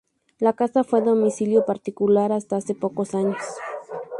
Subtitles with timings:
[0.39, 3.37] La casa fue domicilio particular hasta hace pocos años.